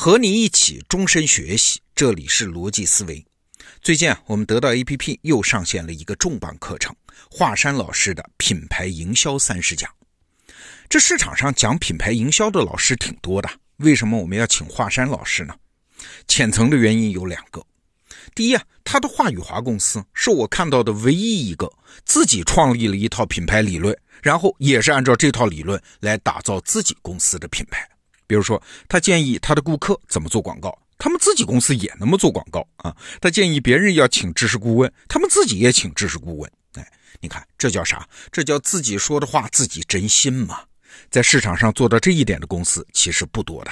[0.00, 3.26] 和你一起终身学习，这里是逻辑思维。
[3.82, 6.94] 最近啊，我们得到 APP 又上线了一个重磅课程——
[7.28, 9.90] 华山老师的品牌营销三十讲。
[10.88, 15.56] 这市场上讲品牌营销的老师挺多的，为什么我们要请华山老师呢？
[16.28, 17.60] 浅层的原因有两个。
[18.36, 21.68] 第一啊，他的华宇华公司是我看到的唯一一个
[22.04, 27.84] 自己创立了一套品牌理论，然后也是按照这套理论来打造自己公司的品牌。
[28.28, 32.94] 比如说，他建议他的顾客怎么做广告，他们自己公司也那么做广告啊。
[33.20, 36.52] 他建议别人要请知识顾问，他们自己也请知识顾问。
[36.74, 36.86] 哎，
[37.20, 38.06] 你看这叫啥？
[38.30, 40.60] 这叫自己说的话自己真心嘛。
[41.10, 43.70] 在市场上做到这一点的公司其实不多的。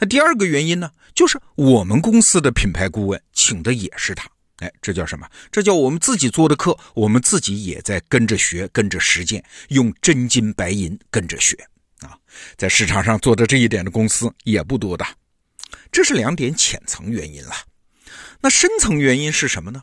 [0.00, 4.28] 那第二个原因呢，就是我们公司的品牌顾问请的也是他。
[4.58, 5.28] 哎，这叫什么？
[5.50, 11.56] 这叫我们自己做的课，我们自己也在跟着学，跟着实践，用真金白银跟着学。
[12.56, 15.04] 在市场上做的这一点的公司也不多的，
[15.90, 17.54] 这是两点浅层原因了。
[18.40, 19.82] 那深层原因是什么呢？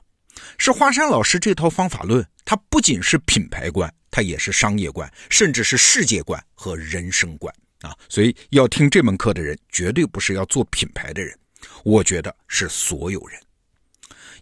[0.57, 7.95] 是华山老师这套方法论，它不仅是品牌观，它也是商业观，甚至是世界观和人生观啊。
[8.09, 11.37] 所以要听这门课的人，绝对不是要做品牌的人，
[11.83, 13.39] 我觉得是所有人，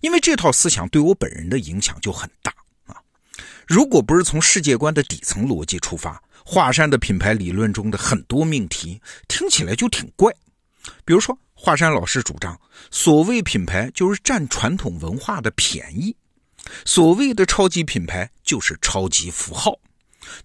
[0.02, 2.52] 因为这套思想对我本人的影响就很大
[2.86, 2.96] 啊。
[3.68, 10.34] 如果不是从世界观的底层逻辑出发，华山的品牌理论中的很多命题听起来就挺怪，
[11.04, 12.58] 比如说华山老师主张，
[12.90, 16.16] 所谓品牌就是占传统文化的便宜，
[16.86, 19.78] 所谓的超级品牌就是超级符号，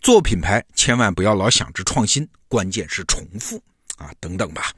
[0.01, 3.63] 做品牌千万不要老想着创新，关键是重复
[3.97, 4.73] 啊等等吧。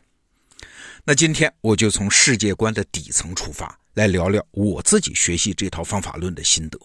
[1.05, 6.79] 那今天我就从世界观的底层出发，来聊聊我自己学习这套方法论的心得。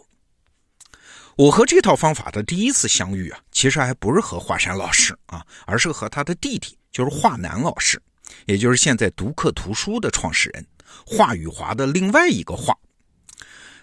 [1.39, 7.97] 我和这套方法的第一次相遇啊，其实还不是和华山老师啊，而是和他的弟弟，就是华南老师，
[8.45, 10.67] 也就是现在读客图书的创始人
[11.05, 12.77] 华宇华的另外一个华。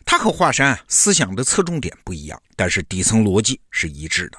[0.04, 4.36] 他和华山思想的侧重点不一样，但是底层逻辑是一致的。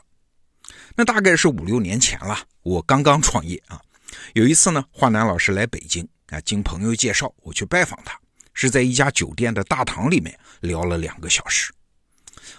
[0.95, 3.81] 那大概是五六年前了，我刚刚创业啊，
[4.35, 8.15] 有一次呢，华南老师来北京啊，经朋友介绍，我去拜访他，
[8.53, 11.73] 是在一家酒店的大堂里面聊了两个小时。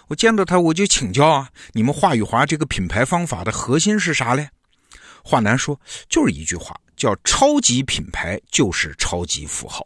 [0.07, 4.49] 我见到他，我就请教啊，你们华宇华这个品牌方法的核心是啥嘞？
[5.23, 9.85] 华南说，就是一句话，叫超级品牌就是超级符号。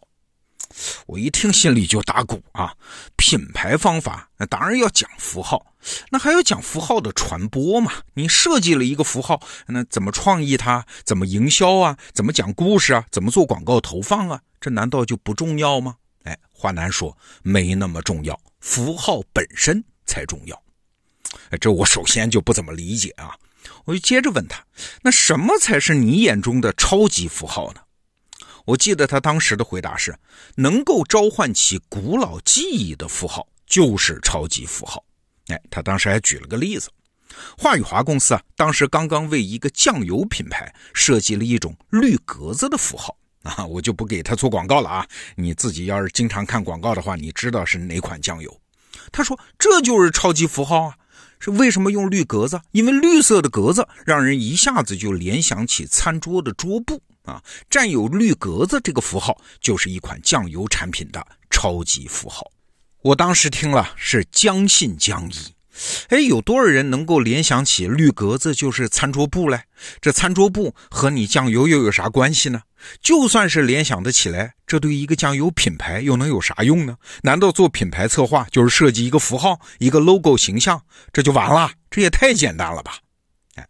[1.05, 2.73] 我一听心里就打鼓啊，
[3.15, 5.63] 品牌方法那当然要讲符号，
[6.09, 7.91] 那还要讲符号的传播嘛。
[8.15, 10.85] 你设计了一个符号，那怎么创意它？
[11.03, 11.97] 怎么营销啊？
[12.13, 13.05] 怎么讲故事啊？
[13.11, 14.41] 怎么做广告投放啊？
[14.59, 15.97] 这难道就不重要吗？
[16.23, 19.83] 哎，华南说没那么重要，符号本身。
[20.05, 20.61] 才重要，
[21.59, 23.35] 这我首先就不怎么理解啊！
[23.85, 24.63] 我就接着问他，
[25.01, 27.81] 那什么才是你眼中的超级符号呢？
[28.65, 30.17] 我记得他当时的回答是：
[30.55, 35.03] 能够召唤起古老记忆的符号就是超级符号。
[35.47, 36.89] 哎，他当时还举了个例子，
[37.57, 45.05] 华宇华公司啊，当时刚刚为一个酱油品牌设计了一种绿格子的符号啊，我就不给他做广告了啊！
[45.35, 48.61] 你自己要是经常看广告的话，你知道是哪款酱油。
[49.11, 50.95] 他说：“这就是超级符号啊！
[51.39, 52.61] 是为什么用绿格子？
[52.71, 57.43] 因为绿色的格子让人一下子就联想起餐桌的桌布啊。
[57.69, 62.49] 占有绿格子这个符号，就是一款酱油产品的超级符号。
[63.01, 65.53] 我当时听了是将信将疑。”
[66.09, 69.61] 哎，有多少人能够联想起绿格子就是餐桌布嘞？
[69.99, 72.61] 这餐桌布和你酱油又有啥关系呢？
[73.01, 76.97] 就算是联想得起来，这对一个酱油品牌又能有啥用呢？
[77.21, 80.81] 难道做品牌策划就是设计一个符号、一个 logo 形象，
[81.11, 81.71] 这就完了？
[81.89, 82.97] 这也太简单了吧！
[83.55, 83.67] 哎，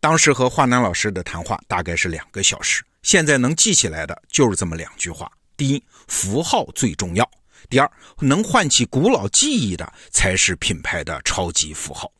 [0.00, 7.28] 当时和华南老师的谈话大概是两个小时，现在能记起来的就是这么两句话：第一，符号最重要。
[7.68, 7.90] 第二，
[8.20, 12.10] 能唤起古老记忆的才是品牌的超级符号。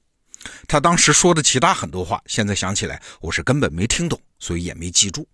[0.66, 5.26] 他当时说的其他很多话，现在想起来我是根本没听懂，所以也没记住。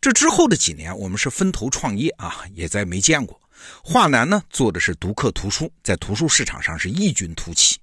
[0.00, 3.38] 这之后的几年，我们是分头创业啊，也再没见过。
[3.82, 7.78] 华南呢做的是读客图书，在图书市场上是异军突起。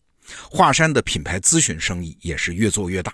[0.50, 3.14] 华山的品牌咨询生意也是越做越大。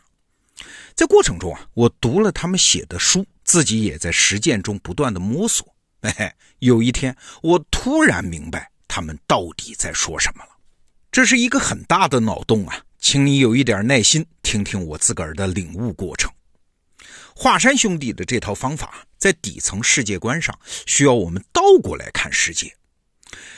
[0.95, 5.72] 在过程中啊，我读了他们写的书，自己也在实践中不断的摸索。
[6.17, 10.50] 哎，有一天我突然明白他们到底在说什么了。
[11.11, 16.29] 这是一个很大的脑洞啊，请你有一点耐心，听听我自个儿的领悟过程。
[17.35, 22.75] 华山兄弟的这套方法，在底层世界观上，需要我们倒过来看世界。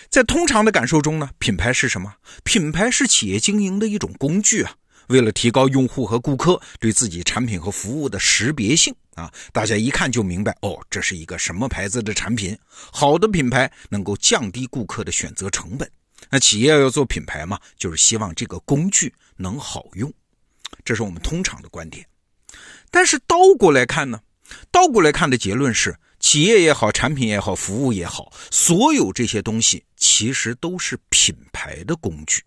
[0.09, 2.13] 在通常的感受中呢，品牌是什么？
[2.43, 4.75] 品牌是企业经营的一种工具啊。
[5.07, 12.57] 为了提高用户和顾客对自己产品和服务的识别性啊，大家一看就明白哦，这是一个什么牌子的产品。
[12.69, 15.89] 好的品牌能够降低顾客的选择成本。
[16.29, 20.11] 那企业要做品牌嘛，就是希望这个工具能好用，
[20.83, 22.05] 这是我们通常的观点。
[22.89, 24.19] 但是倒过来看呢，
[24.71, 32.41] 倒过来看的结论是，企业也好，产品也好，服务也好，所有这些东西其实都是品牌的工具。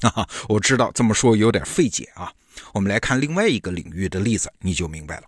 [0.00, 2.32] 啊， 我知道这么说有点费解啊。
[2.72, 5.24] 我们来看另外一个领域的例子，你就明白了。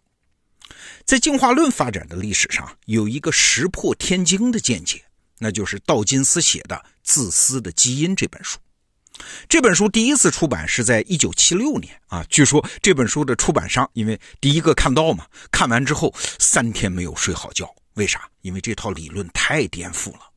[1.05, 5.03] 在进化论发展的历史上，有一个石破天惊的见解。
[5.39, 8.59] 那就是道金斯写的《自私的基因》这本书。
[9.49, 12.25] 这本书第一次出版是在一九七六年啊。
[12.29, 17.73] 据说这本书的出版商因为第一个看到嘛，看完之后三天没有睡好觉。
[17.95, 18.29] 为啥？
[18.43, 20.28] 因为这套理论太颠覆了。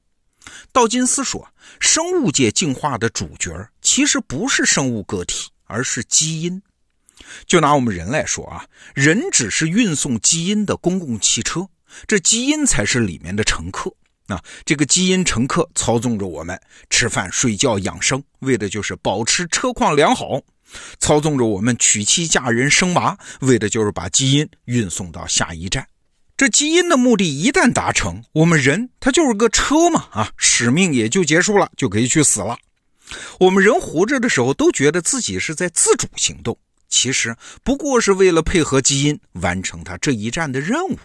[0.72, 1.48] 道金斯说，
[1.80, 6.62] 生物界进化的主角其实不是生物个体，而是基因。
[7.46, 11.68] 就拿我们人来说啊，人只是运送基因的公共汽车，
[12.08, 13.94] 这基因才是里面的乘客。
[14.28, 16.60] 啊，这个基因乘客操纵着我们
[16.90, 20.40] 吃饭、睡觉、养生，为的就是保持车况良好；
[21.00, 25.86] 操纵着我们娶妻嫁人、生娃，为的就是把基因运送到下一站。
[26.42, 32.58] 这基因的目的一旦达成，我们人他就是个车嘛，啊，使命也就结束了，就可以去死了。
[33.42, 36.58] 我们人活着的时候都觉得自己是在自主行动，
[36.90, 40.98] 其实不过是为了配合基因完成他这一站的任务。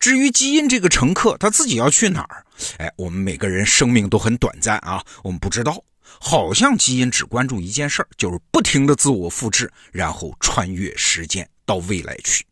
[0.00, 2.44] 至于基因这个乘客，他自己要去哪儿？
[2.78, 5.80] 哎，我们每个人生命都很短暂啊，我们不知道。
[6.18, 12.44] 好像基因只关注一件事儿，就是不停的自我复制，然后穿越时间到未来去。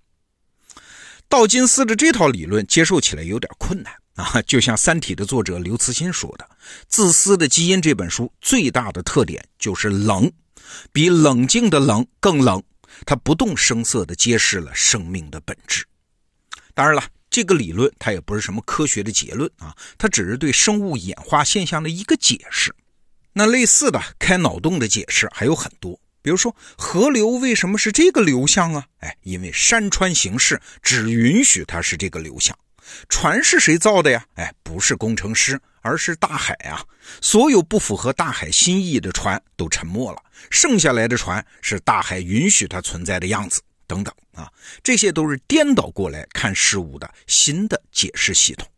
[1.28, 6.44] 道金斯的这套理论接受起来有点困难啊，就像《三体》的作者刘慈欣说的，
[6.88, 10.30] 《自私的基因》这本书最大的特点就是冷，
[10.90, 12.62] 比冷静的冷更冷，
[13.04, 15.84] 它不动声色地揭示了生命的本质。
[16.72, 22.74] 当然了，这个理论它也不是什么科学的结论啊，它只是对生物演化现象的一个解释。
[23.34, 28.86] 那类似的开脑洞的解释还有很多，比如说河流为什么是这个流向啊？
[28.98, 32.56] 哎，因为山川形势只允许它是这个流向。
[33.08, 34.24] 船是谁造的呀？
[34.34, 36.82] 哎，不是工程师，而是大海啊。
[37.20, 43.60] 所有不符合大海心意的船都沉没了，剩下来的船是大海允许它存在的样子。
[43.86, 44.50] 等等啊，
[44.82, 48.68] 这些都是颠倒过来看事物的新的解释系统。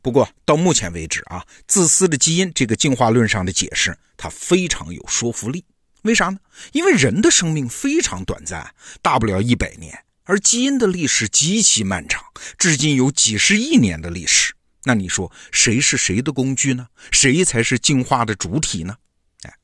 [0.00, 5.64] 不过到目前为止啊，自私的基因这个进化论上的解释，它非常有说服力。
[6.02, 6.38] 为啥呢？
[6.72, 12.22] 因为人的生命非常短暂，大不了一百年，而基因的历史极其漫长，
[12.58, 14.54] 至今有几十亿年的历史。
[14.84, 16.88] 那你说谁是谁的工具呢？
[17.12, 18.96] 谁才是进化的主体呢？
[19.42, 19.54] 哎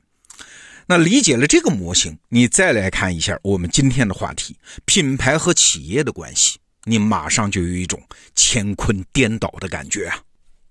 [0.86, 8.02] 那理解了这个模型，你再来看一下我们今天的话题：品牌和企业的关系，你马上就有一种
[8.34, 10.22] 乾坤颠倒的感觉啊！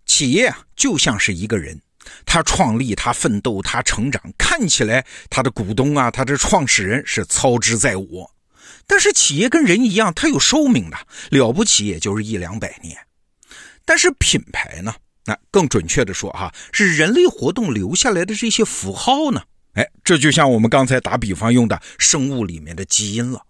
[0.06, 1.80] 企业啊，就像是一个人，
[2.26, 8.32] 他创立、他奋斗、他成长，看起来他的股东啊，他的创始人是操之在我，
[8.86, 10.98] 但是企业跟人一样，它有寿命的，
[11.30, 12.98] 了不起也就是一两百年。
[13.86, 14.94] 但是品牌呢？
[15.26, 19.42] 那更准确的说哈，是人类活动留下来的这些符号呢？
[19.74, 23.42] 哎，这就像我们刚才打比方用的生物里面的基因了。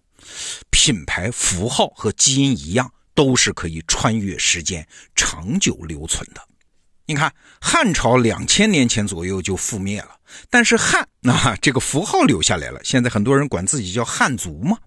[0.72, 4.86] 品牌符号和基因一样，都是可以穿越时间、
[5.16, 6.42] 长久留存的。
[7.10, 10.10] 你看，汉朝两千年前左右就覆灭了，
[10.50, 12.82] 但是汉那这个符号留下来了。
[12.84, 14.78] 现在很多人管自己叫汉族嘛。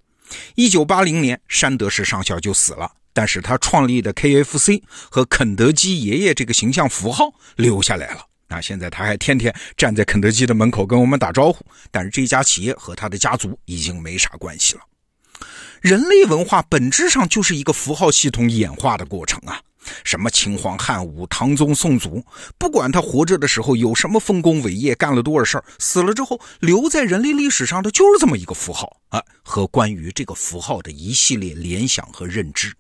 [0.55, 8.27] 一九八零年，山德士上校就死了，但是他创立的 KFC 和肯德基爷爷这个形象符号留下来了。
[8.47, 14.83] 那现在他还天天站在肯德基的门口跟我们打招呼，但是这家企业和他的家族已经没啥关系了。
[15.81, 19.59] 人类文化本质上就是一个符号系统演化的过程啊，
[20.05, 22.25] 什么秦皇汉武、唐宗宋祖，
[22.59, 32.73] 不管他活着的时候有什么丰功伟业，干了多少事儿，死了之后留在人类历史上的就是这么一个符号啊，和关于这个符号的一系列联想和认知。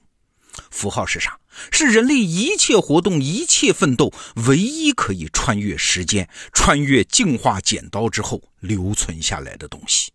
[0.71, 1.39] 符号是啥？
[1.71, 4.13] 是人类一切活动、一切奋斗
[4.47, 10.11] 唯一可以穿越时间、穿越进化剪刀之后留存下来的东西。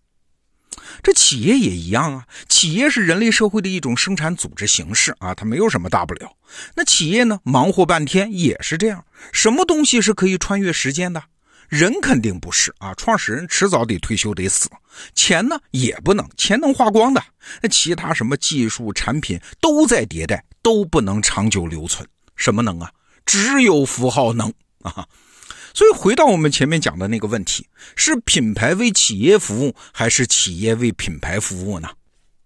[1.01, 6.31] 这企业也一样啊，企业是人类社会的一种生产组织形式啊，它没有什么大不了。
[6.75, 9.03] 那企业呢，忙活半天也是这样。
[9.31, 11.23] 什么东西是可以穿越时间的？
[11.67, 14.69] 人肯定不是啊，创始人迟早得退休得死。
[15.13, 17.23] 钱呢也不能，钱能花光的。
[17.61, 22.07] 那其他什么技术产品都在迭代，都不能长久留存。
[22.35, 22.91] 什么能啊？
[23.25, 24.53] 只有符号能
[24.83, 25.07] 啊！
[25.75, 27.67] 所以回到我们前面讲的那个问题，
[27.97, 31.89] 是品牌为企业服务，还是企业为品牌服务呢？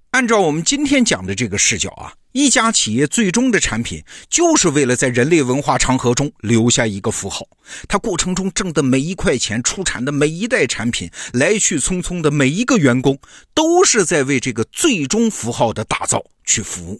[0.10, 7.46] 按照我们今天讲的这个视角啊，一家企业最终的产品就是为了在人类文化长河中留下一个符号。
[7.88, 13.20] 它过程中挣的每一块钱，出产的每一代产品，来去匆匆的每一个员工，
[13.54, 17.00] 都是在为这个最终符号的打造去服务。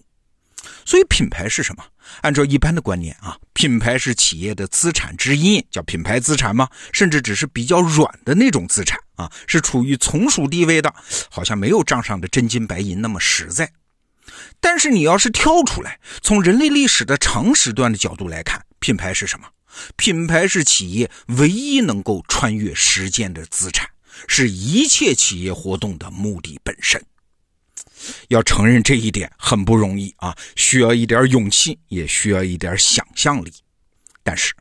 [0.86, 1.84] 所以，品牌是什么？
[2.22, 6.68] 按照一般的观念啊，品牌是企业的资产之一，叫品牌资产吗？
[6.92, 9.00] 甚至只是比较软的那种资产。
[9.16, 10.94] 啊，是处于从属地位的，
[11.30, 13.70] 好像没有账上的真金白银那么实在。
[14.62, 19.46] 但是你要是跳出来，从人类历史的长时段的角度来看，品牌是什么？
[19.98, 23.90] 品牌是企业唯一能够穿越时间的资产，
[24.28, 27.04] 是一切企业活动的目的本身。
[28.30, 33.54] 要承认这一点很不容易啊，需要一点勇气，也需要一点想象力。
[34.24, 34.54] 但是，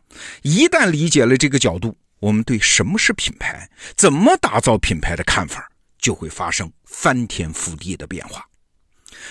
[0.43, 5.69] 一旦理解了这个角度，我们对什么是品牌、怎么打造品牌的看法，
[5.99, 8.45] 就会发生翻天覆地的变化。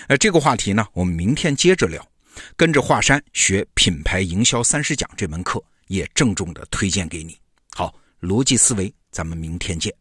[0.08, 2.06] 呃，这个话题呢，我们明天接着聊。
[2.56, 7.36] 跟着华山学品牌营销三十讲这门课，也郑重的推荐给你。
[7.72, 9.92] 好，逻辑思维，咱们明天见。